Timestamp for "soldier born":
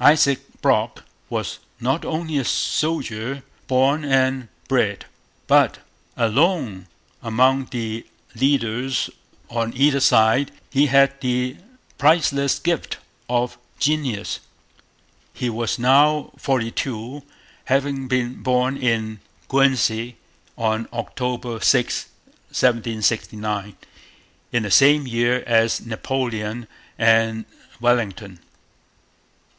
2.46-4.02